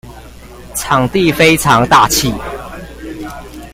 [0.73, 2.33] 場地非常大氣